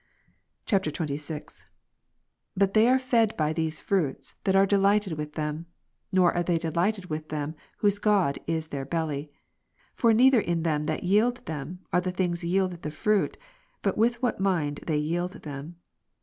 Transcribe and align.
[XXVI.] 0.65 0.69
39. 0.97 1.43
But 2.57 2.73
they 2.73 2.87
are 2.87 2.97
fed 2.97 3.37
by 3.37 3.53
these 3.53 3.79
fruits, 3.81 4.33
that 4.45 4.55
are 4.55 4.65
delighted 4.65 5.13
with 5.13 5.33
them; 5.33 5.67
nor 6.11 6.33
are 6.33 6.41
they 6.41 6.57
delighted 6.57 7.05
with 7.05 7.29
them, 7.29 7.51
Phil. 7.51 7.59
3, 7.59 7.67
whose 7.77 7.99
god 7.99 8.39
is 8.47 8.69
their 8.69 8.83
belly. 8.83 9.29
For 9.93 10.11
neither 10.11 10.41
in 10.41 10.63
them 10.63 10.87
that 10.87 11.03
^^ 11.03 11.07
yield 11.07 11.45
them, 11.45 11.81
are 11.93 12.01
the 12.01 12.11
things 12.11 12.43
yielded 12.43 12.81
the 12.81 12.89
fruit, 12.89 13.37
but 13.83 13.95
with 13.95 14.19
what 14.23 14.37
Rom. 14.39 14.43
mind 14.45 14.79
they 14.87 14.97
yield 14.97 15.33
them. 15.43 15.75